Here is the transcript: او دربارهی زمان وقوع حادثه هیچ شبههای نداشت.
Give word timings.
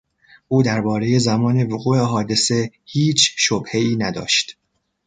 او 0.47 0.63
دربارهی 0.63 1.19
زمان 1.19 1.67
وقوع 1.71 1.99
حادثه 1.99 2.71
هیچ 2.85 3.31
شبههای 3.37 3.95
نداشت. 3.97 4.57